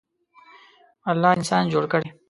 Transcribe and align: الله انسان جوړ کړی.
الله 1.11 1.31
انسان 1.37 1.63
جوړ 1.73 1.83
کړی. 1.91 2.07